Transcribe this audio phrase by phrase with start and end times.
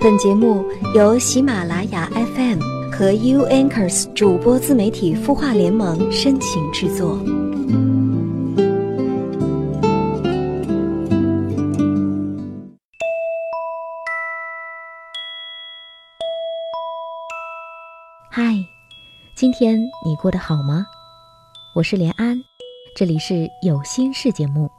[0.00, 2.60] 本节目由喜马拉雅 FM
[2.92, 7.18] 和 U Anchors 主播自媒体孵化联盟深情制作。
[18.30, 18.54] 嗨，
[19.34, 20.86] 今天你过得好吗？
[21.74, 22.40] 我是连安，
[22.96, 24.70] 这里是有心事节目，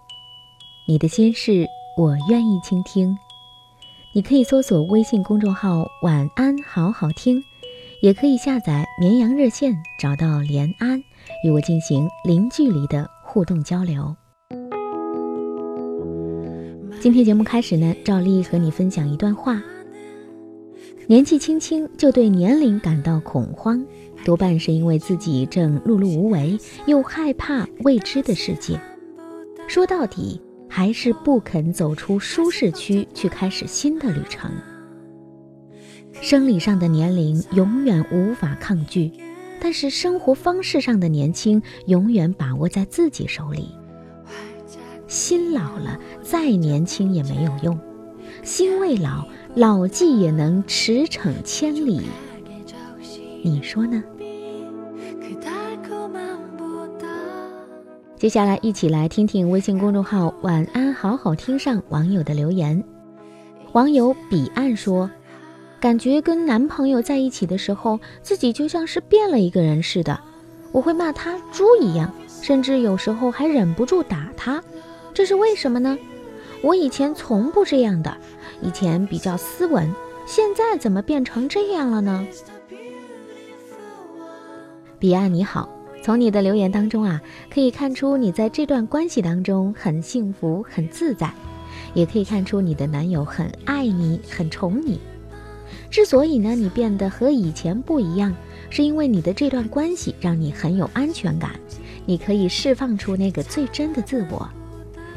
[0.88, 1.68] 你的心事
[1.98, 3.18] 我愿意倾听。
[4.12, 7.43] 你可以搜索微信公众号“晚安好好听”，
[8.02, 11.00] 也可以下载绵阳热线找到连安，
[11.46, 14.15] 与我进行零距离的互动交流。
[17.00, 19.61] 今天节目开始呢，照例和你分享一段话：
[21.06, 23.86] 年纪轻轻就对年龄感到恐慌，
[24.26, 28.82] 多半是因为自己正碌碌无为，又害怕未知的世界。
[29.68, 30.42] 说到底。
[30.69, 34.50] 还是不肯走出舒适区去开始新的旅程。
[36.22, 39.11] 生理上的年龄永远无法抗拒，
[39.59, 43.70] 但是生活方式上的年轻永远把握在自己手里。
[45.08, 47.76] 心老了，再年轻也没有用；
[48.44, 52.02] 心未老，老骥也能驰骋千里。
[53.44, 54.04] 你说呢？
[58.20, 62.84] 接下来，一起来听听微信公众号“晚安好好听”上网友的留言。
[63.72, 65.09] 网友彼岸说
[65.80, 70.20] ：“感觉跟男朋友在一起的时候，自己就像是变了一个人似的。
[70.73, 74.61] 我会骂他猪一样，甚至有时候还忍不住打他。
[75.14, 75.98] 这是为什么呢？
[76.61, 78.17] 我以前从不这样的，
[78.61, 79.89] 以前比较斯文，
[80.26, 82.28] 现在怎么变成这样了呢？”
[85.00, 85.70] 彼岸你好。
[86.10, 87.22] 从你的留言当中啊，
[87.54, 91.32] 可以看出你在这段关系当中很幸福、很自在，
[91.94, 95.00] 也可以看出你的男友很爱你、很宠你。
[95.92, 98.36] 之所以呢，你变得和以前不一样，
[98.72, 101.52] 是因为你的这段关系让你很有安全感，
[102.08, 104.50] 你可以释放出那个最真的自我。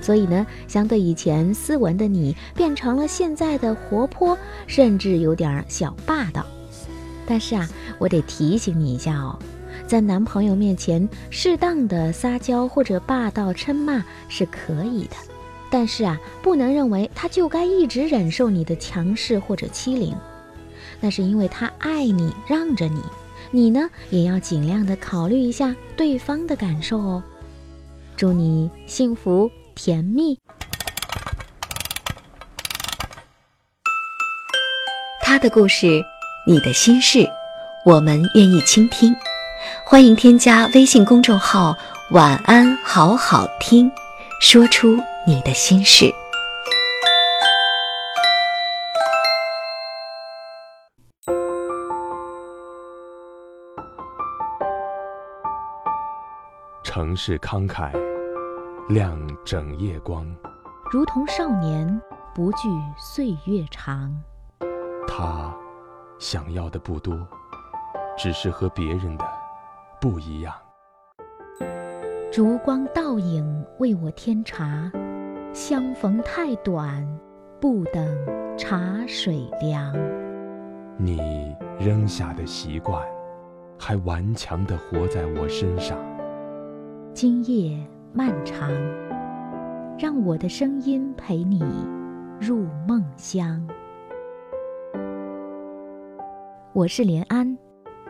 [0.03, 6.45] 所以呢，相对以前斯文的你，变成了现在的活泼，甚至有点小霸道。
[7.25, 7.67] 但是啊，
[7.99, 9.39] 我得提醒你一下哦。
[9.93, 15.17] 在男朋友面前适当的撒娇或者霸道嗔骂是可以的，
[15.71, 20.17] 但是啊，不能认为他就该一直忍受你的强势或者欺凌，
[20.99, 23.03] 那是因为他爱你，让着你，
[23.51, 27.23] 你呢也要尽量的考虑一下对方的感受哦。
[28.17, 30.39] 祝你幸福甜蜜。
[35.21, 36.03] 他的故事，
[36.47, 37.29] 你的心事，
[37.85, 39.15] 我们愿意倾听。
[39.85, 41.77] 欢迎添加微信公众号
[42.13, 43.91] “晚安好好听”，
[44.41, 44.97] 说出
[45.27, 46.13] 你的心事。
[56.83, 57.91] 城市慷慨，
[58.89, 60.27] 亮整夜光，
[60.91, 62.01] 如同少年
[62.35, 62.69] 不惧
[62.99, 64.15] 岁月长。
[65.09, 65.55] 他
[66.19, 67.15] 想要的不多，
[68.19, 69.42] 只是和别人的。
[70.03, 70.53] 不一样。
[72.33, 74.91] 烛光倒影为我添茶，
[75.53, 77.07] 相逢太短，
[77.61, 78.05] 不等
[78.59, 79.95] 茶水凉。
[80.99, 83.01] 你扔下的习惯，
[83.79, 85.97] 还顽强地活在我身上。
[87.15, 87.79] 今夜
[88.13, 88.73] 漫长，
[89.97, 91.63] 让我的声音陪你
[92.41, 93.65] 入梦乡。
[96.73, 97.57] 我是连安，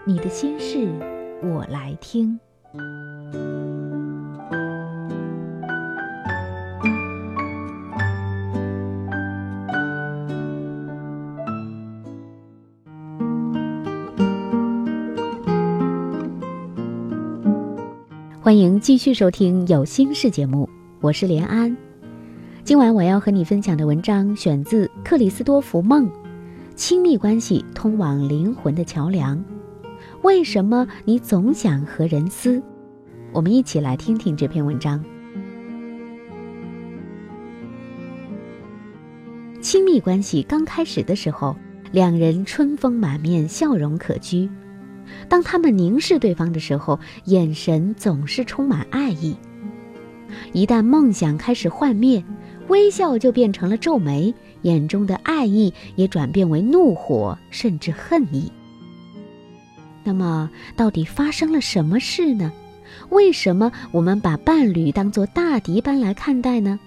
[0.07, 0.89] 你的心事。
[1.43, 2.39] 我来听。
[18.41, 20.69] 欢迎继续收听《有心事》节目，
[21.01, 21.77] 我是连安。
[22.63, 26.07] 今晚我要和你分享的文章选自克里斯多福·梦，
[26.77, 29.37] 《亲密关系通往灵魂的桥梁》。
[30.23, 32.63] 为什么你总想和人撕？
[33.33, 35.05] 我们一起来听听这篇文章。
[39.61, 41.57] 亲密关系刚开始的时候，
[41.91, 44.49] 两人春风满面，笑容可掬。
[45.29, 49.37] 当他们凝视对方的时候，眼神总是充满爱意。
[50.53, 52.25] 一旦梦想开始幻灭，
[52.69, 54.33] 微笑就变成了皱眉，
[54.63, 58.53] 眼中的爱意也转变为怒火，甚至恨意。
[60.05, 62.53] 那么，到底发生了什么事呢？
[63.09, 66.79] 为什么我们把伴侣当作大敌般来看待呢？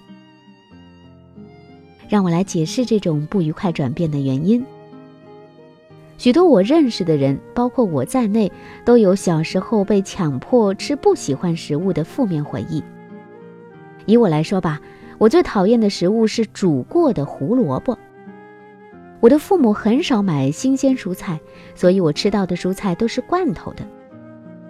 [2.08, 4.64] 让我来解释这种不愉快转变的原因。
[6.18, 8.50] 许多我认识的人，包括我在内，
[8.84, 12.82] 都有小时候被强迫吃不喜欢食物的负面回忆。
[14.06, 14.80] 以我来说吧，
[15.18, 17.98] 我最讨厌的食物是煮过的胡萝卜。
[19.20, 21.40] 我的父母很少买新鲜蔬菜，
[21.74, 23.86] 所以我吃到的蔬菜都是罐头的。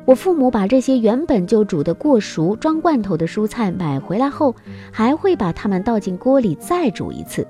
[0.04, 4.54] 我父母把这些原本就煮得过熟、装罐头的蔬菜买回来后，
[4.93, 7.44] 还会把它们倒进锅里再煮一次。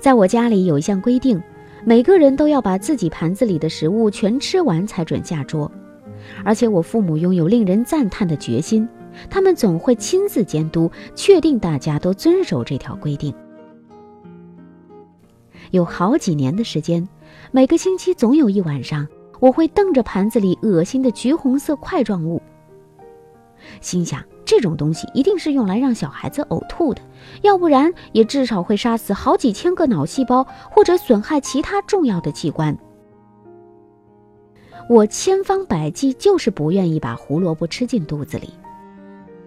[0.00, 1.40] 在我家里有一项规定，
[1.84, 5.70] 每个人都要把自己盘子里的食物全吃完才准下桌，
[6.44, 8.88] 而且我父母拥有令人赞叹的决心，
[9.30, 13.32] 他们总会亲自监督，确定大家都遵守这条规定。
[15.70, 17.08] 有好几年的时间，
[17.50, 19.06] 每个星期总有一晚上。
[19.38, 22.40] 我会瞪着盘子里恶心的橘红色块状物，
[23.82, 27.02] 心想这种东西一定是用来让小孩子呕吐的，
[27.42, 32.74] 要不然也至少会杀死好几千个脑细胞或者损害其他重要的器官。
[34.88, 38.48] 我千方百计就是不愿意把胡萝卜吃进肚子里，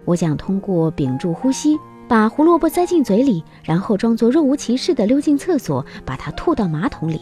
[0.04, 1.76] 我想通过屏住呼吸
[2.10, 7.20] 把胡萝卜塞进嘴里，然后装作若无其事地溜进厕所，把它吐到马桶里。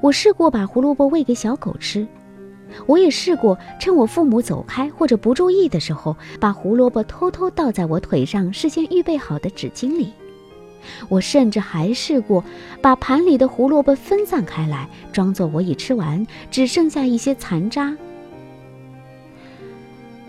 [0.00, 2.06] 我试过把胡萝卜喂给小狗吃，
[2.86, 10.10] 我也试过趁我父母走开或者不注意的时候，把胡萝卜偷偷倒在我腿上事先预备好的纸巾里。
[11.10, 12.42] 我甚至还试过
[12.80, 17.94] 把盘里的胡萝卜分散开来，装作我已吃完，只剩下一些残渣。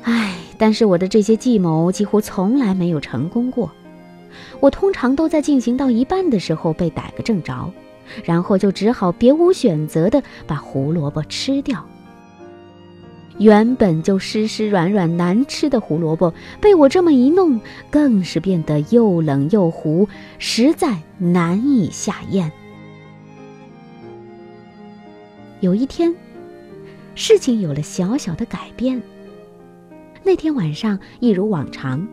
[0.02, 0.34] 唉，
[0.64, 3.70] 但是我的这些计谋几乎从来没有成功过。
[4.62, 7.70] 我通常都在进行到一半的时候被逮个正着。
[8.24, 11.86] 然后就只好别无选择地把胡萝卜吃掉。
[13.40, 17.60] 原本就湿湿软软难吃的胡萝卜，被我这么一弄，
[17.92, 20.08] 更是变得又冷又糊，
[20.40, 22.50] 实在难以下咽。
[25.60, 26.16] 有一天，
[27.16, 29.02] 事情有了小小的改变。
[30.26, 32.08] 那天晚上，一如往常。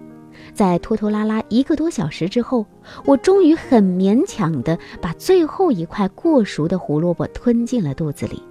[0.53, 2.67] 在拖拖拉拉一个多小时之后，
[3.05, 8.43] 我终于很勉强地把最后一块过熟的胡萝卜吞进了肚子里。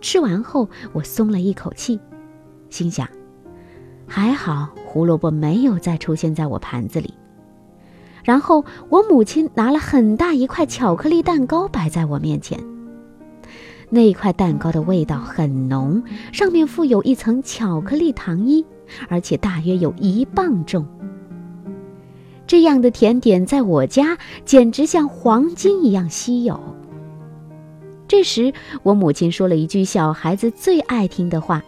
[0.00, 2.00] 吃完后，我松了一口气，
[2.68, 3.08] 心想：
[4.06, 7.14] 还好胡萝卜没有再出现在我盘子里。
[8.24, 12.58] 然后，我母亲拿了很大一块巧克力蛋糕摆在我面前。
[13.90, 16.02] 那块蛋糕的味道很浓，
[16.32, 18.64] 上面附有一层巧克力糖衣，
[19.08, 20.86] 而且大约有一磅重。
[22.46, 26.60] 这样的甜点在我家简直像黄金一样稀有。
[28.06, 28.52] 这时，
[28.82, 31.62] 我母亲说了一句小孩子最爱听的话：“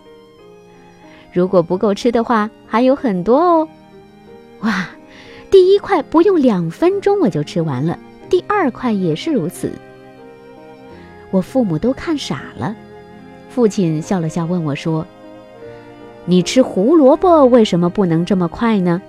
[1.32, 3.68] 如果不够吃的话，还有很多哦。”
[4.60, 4.88] 哇，
[5.50, 7.98] 第一块不用两分钟我就吃完了，
[8.28, 9.72] 第二块也是如此。
[11.36, 12.74] 我父母都看傻了，
[13.50, 15.06] 父亲笑了笑问我说
[16.24, 19.02] ：“你吃胡萝卜为什么不能这么快呢？”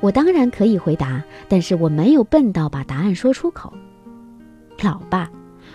[0.00, 3.72] 我当然可以回答，但是我没有笨到把答案说出口。
[4.82, 5.30] 老爸，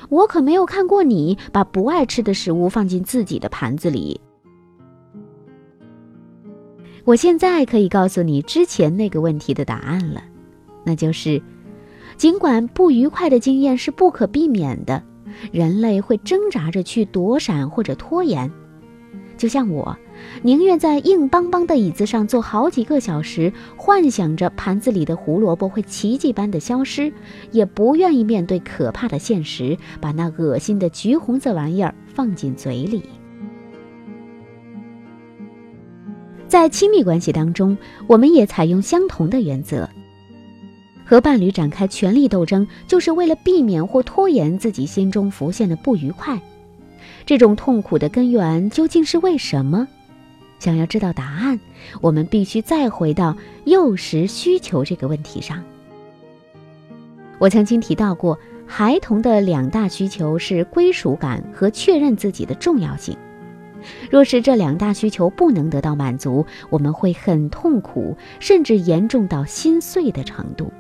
[0.10, 4.22] 我可没有看过你把不爱吃的食物放进自己的盘子里。
[7.04, 10.22] 我现在可以告诉你之前那个问题的答案了，
[10.84, 11.42] 那就是，
[12.22, 15.02] 尽管不愉快的经验是不可避免的，
[15.52, 18.52] 人类会挣扎着去躲闪或者拖延，
[19.38, 19.98] 就像我。
[20.44, 27.12] 宁愿在硬邦邦的椅子上坐好几个小时，幻想着盘子里的胡萝卜会奇迹般的消失，
[27.50, 33.02] 也不愿意面对可怕的现实，把那恶心的橘红色玩意儿放进嘴里。
[36.48, 37.76] 在亲密关系当中，
[38.06, 39.90] 我们也采用相同的原则，
[41.12, 46.40] 和伴侣展开权力斗争，就是为了避免或拖延自己心中浮现的不愉快。
[47.26, 49.86] 这种痛苦的根源究竟是为什么？
[50.58, 51.60] 想要知道答案，
[52.00, 55.62] 我们必须再回到幼时需求这个问题上。
[57.40, 63.18] 我曾经提到过，孩童的两大需求是归属感和确认自己的重要性。
[64.10, 70.72] 若是这两大需求不能得到满足，我们会很痛苦，甚至严重到心碎的程度。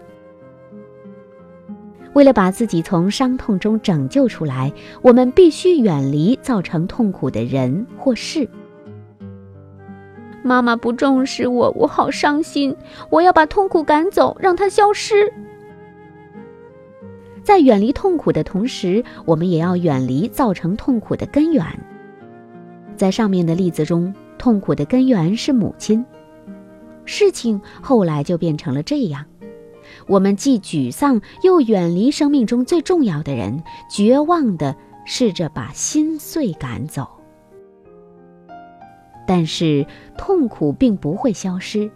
[2.13, 8.47] 为了把自己从伤痛中拯救出来，我们必须远离造成痛苦的人或事。
[10.43, 12.75] 妈妈不重视我，我好伤心。
[13.09, 15.31] 我要把痛苦赶走，让它消失。
[17.43, 21.65] 在远离痛苦的同时，我们也要远离造成痛苦的根源。
[22.95, 26.05] 在上面的例子中，痛苦的根源是母亲。
[27.05, 29.25] 事情后来就变成了这样：
[30.07, 37.07] 我们既沮丧又远离生命中最重要的人，绝望地试着把心碎赶走。
[39.27, 39.85] 但是
[40.17, 41.89] 痛苦并不会消失，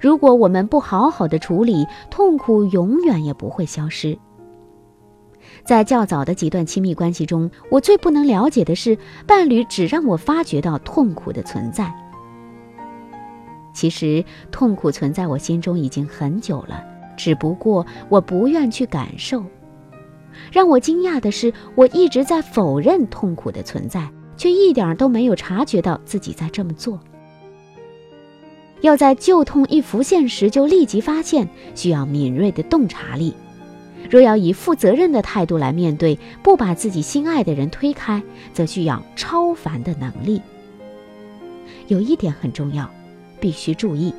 [0.00, 4.16] 如果我们不好好的处理，痛苦永远也不会消失。
[5.64, 11.92] 在较早的几段亲密关系中，我最不能了解的是，伴侣只让我发觉到痛苦的存在。
[13.72, 16.84] 其实，痛苦存在我心中已经很久了，
[17.22, 19.44] 只不过我不愿去感受。
[20.50, 24.08] 让我惊讶的是，我一直在否认痛苦的存在，
[24.38, 26.98] 却一点都没有察觉到自己在这么做。
[28.80, 33.34] 要在旧痛一浮现时就立即发现，需要敏锐的洞察力。
[34.08, 38.22] 若要以负责任的态度来面对，不把自己心爱的人推开，
[38.54, 40.40] 则需要超凡的能力。
[41.88, 42.88] 有一点很重要，
[43.38, 44.14] 必须注意，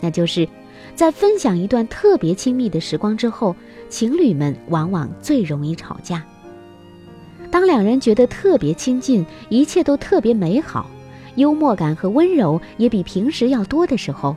[0.00, 0.48] 那就是
[0.94, 3.54] 在分享一段特别亲密的时光之后，
[3.88, 6.24] 情侣们往往最容易吵架。
[7.50, 10.90] 当两人觉得特别亲近，一切都特别美好，
[11.36, 14.36] 幽默感和温柔也比平时要多的时候。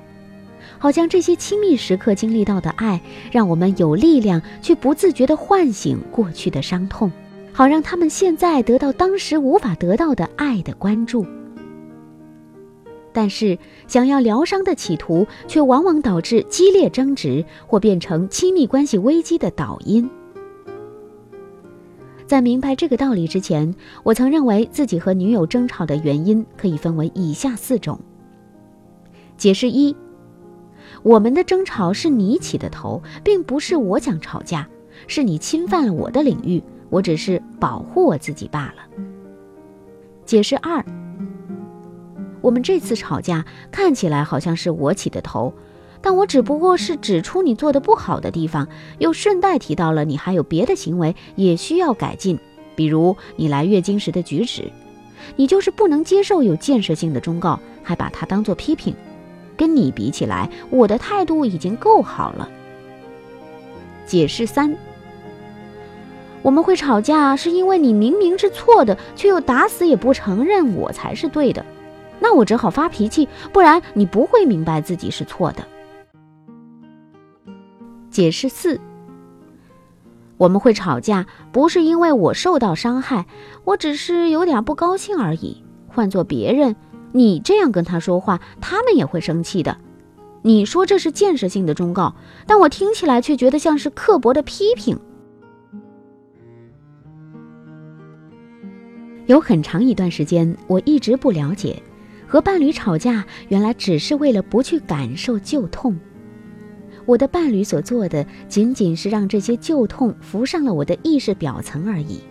[0.77, 7.11] 好像这些亲密时刻经历到的爱，让我们有力量去不自觉地唤醒过去的伤痛，
[7.51, 11.25] 好让他们现在得到当时无法得到的爱的关注。
[13.13, 20.09] 但是，想要疗伤的企图，却往往导致激烈争执，或变成亲密关系危机的导因。
[22.25, 27.99] 在明白这个道理之前，我曾认为自己和女友争吵的原因可以分为以下四种。
[29.35, 29.95] 解释一。
[31.03, 34.67] 我们的争吵是你起的头，并不是我想吵架，
[35.07, 39.03] 是你侵犯了我的领域，我只是保护我自己罢了。
[40.25, 40.83] 解释二：
[42.41, 45.53] 我们这次吵架看起来好像是我起的头，
[46.01, 48.67] 但我只不过是指出你做的不好的地方，
[48.97, 52.39] 又顺带提到了你还有别的行为也需要改进，
[52.75, 54.71] 比如你来月经时的举止，
[55.35, 58.95] 你就是不能接受有建设性的忠告，还把它当做批评。
[59.55, 62.49] 跟你比起来，我的态度已经够好了。
[64.07, 64.75] 解释三：
[66.41, 71.63] 我们会吵架，是因为你明明是错的，却又打死也不承认我才是对的，
[72.21, 75.67] 那我只好发脾气，不然你不会明白自己是错的。
[78.09, 78.79] 解释四：
[80.37, 83.25] 我们会吵架，不是因为我受到伤害，
[83.65, 85.63] 我只是有点不高兴而已。
[85.87, 86.75] 换做别人。
[87.13, 89.77] 你这样跟他说话，他们也会生气的。
[90.43, 92.15] 你说这是建设性的忠告，
[92.47, 94.97] 但我听起来却觉得像是刻薄的批评。
[99.25, 101.83] 有很长一段时间，我一直不了解，
[102.31, 105.99] 和伴侣吵架原来只是为了不去感受旧痛。
[107.05, 112.21] 我的伴侣所做的，仅仅是让这些旧痛浮上了我的意识表层而已。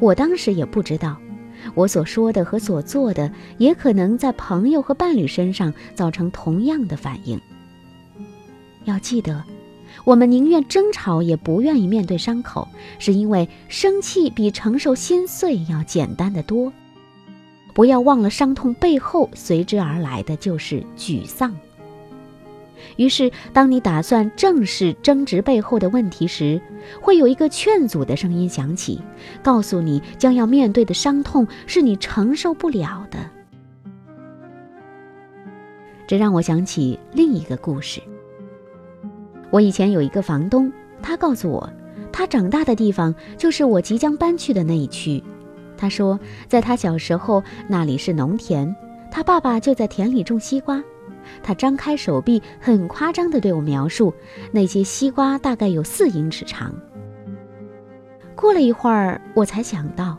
[0.00, 1.18] 我当时也不知道。
[1.74, 7.38] 我所说的和所做的，也可能在朋友和伴侣身上造成同样的反应。
[8.86, 9.44] 要记得，
[10.06, 12.66] 我们宁愿争吵，也不愿意面对伤口，
[12.98, 16.72] 是因为生气比承受心碎要简单的多。
[17.76, 21.54] 不要忘了，伤痛背后随之而来的就是沮丧。
[22.96, 26.58] 于是，当你打算正视争执背后的问题时，
[27.02, 29.02] 会有一个劝阻的声音响起，
[29.42, 33.18] 告诉你将要面对的伤痛是你承受不了的。
[36.06, 38.00] 这让我想起另一个故事。
[39.50, 41.70] 我以前有一个房东，他告诉我，
[42.10, 45.22] 他长大的地方就是我即将搬去的那一区。
[45.76, 46.18] 他说，
[46.48, 48.74] 在他小时候，那里是农田，
[49.10, 50.82] 他爸爸就在田里种西瓜。
[51.42, 54.14] 他张开手臂，很夸张地对我描述，
[54.52, 56.72] 那些西瓜大概有四英尺长。
[58.34, 60.16] 过了一会儿，我才想到，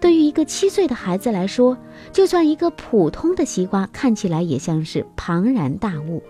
[0.00, 1.78] 对于一个七岁的孩子来说，
[2.10, 6.22] 就算一个普通的西瓜，看起来也像是庞然大物。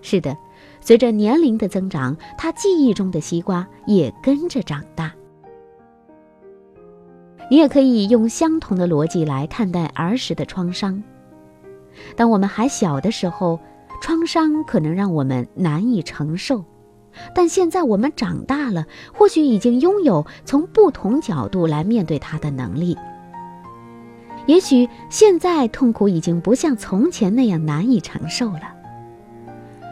[0.00, 0.36] 是的，
[0.80, 5.12] 随着年龄的增长，他记忆中的西瓜也跟着长大。
[7.52, 11.02] 你也可以用相同的逻辑来看待儿时的创伤。
[12.16, 13.60] 当我们还小的时候，
[14.00, 16.64] 创伤可能让我们难以承受，
[17.34, 22.96] 但现在我们长大了，或许已经拥有从不同角度来面对它的能力。
[24.46, 28.62] 也许现在痛苦已经不像从前那样难以承受了。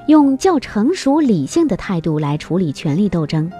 [0.08, 3.52] 用较成熟理性的态度来处理权力斗争，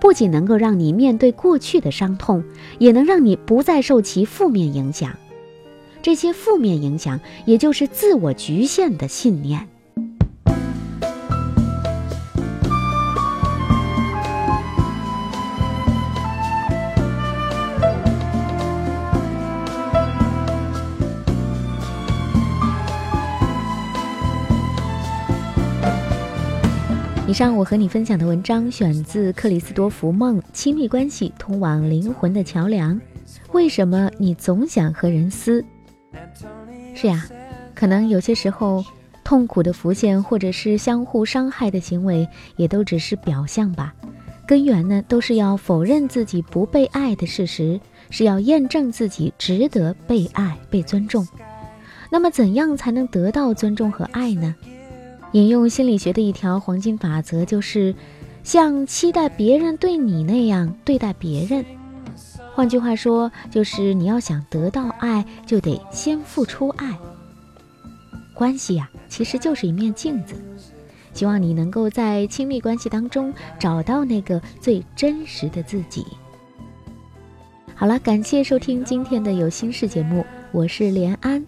[0.00, 2.44] 不仅能够让你面对过去的伤痛，
[2.78, 5.16] 也能让你不再受其负面影响。
[6.02, 9.68] 这些负面影响，也就是自我局限的信念。
[27.34, 32.94] 上我和你分享的文章选自克里斯多福·梦《亲密关系通往灵魂的桥梁》。
[33.50, 35.64] 为什么你总想和人撕？
[36.94, 37.26] 是呀，
[37.74, 38.84] 可能有些时候，
[39.24, 43.92] 痛苦的浮现或者是相互伤害的行为，也都只是表象吧。
[44.46, 51.26] 根源呢，都是要否认自己不被爱的事实，是要验证自己值得被爱、被尊重。
[52.12, 54.54] 那么，怎样才能得到尊重和爱呢？
[55.34, 57.92] 引用心理学的一条黄金法则，就是
[58.44, 61.64] 像期待别人对你那样对待别人。
[62.54, 66.96] 换句话说，就是你要想得到爱，就得先付出爱。
[68.32, 70.36] 关系呀，其实就是一面镜子。
[71.12, 76.06] 希望你能够在亲密关系当中找到那个最真实的自己。
[77.74, 81.44] 好了，感谢收听今天的有心事节目，我是连安。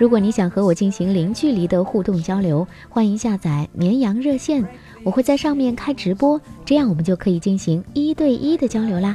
[0.00, 4.66] 如果你想和我进行零距离的互动交流，欢迎下载绵羊热线，
[5.04, 9.14] 我会在上面开直播，这样我们就可以进行一对一的交流啦。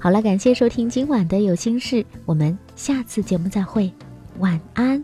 [0.00, 3.88] 好了，感谢收听今晚的有心事，我们下次节目再会，
[4.40, 5.00] 晚安。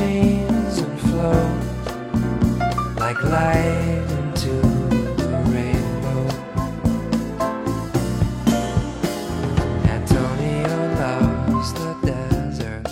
[0.00, 1.64] chains and flows
[2.96, 4.54] like light into
[5.20, 6.22] the rainbow.
[9.96, 12.88] Antonio loves the desert.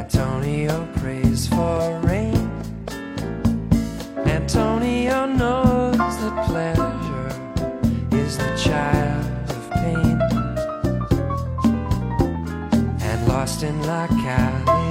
[0.00, 2.46] Antonio prays for rain.
[4.38, 7.30] Antonio knows that pleasure
[8.20, 9.24] is the child
[9.56, 10.18] of pain.
[13.08, 14.83] And lost in La Calle.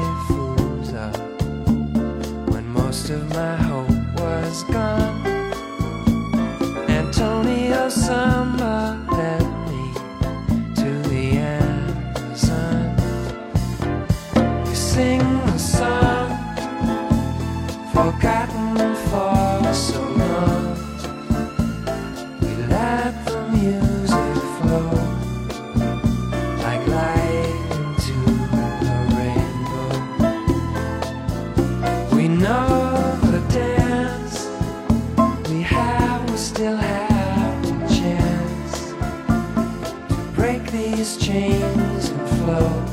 [3.04, 5.03] most of my hope was gone.
[41.04, 42.93] these chains and flow.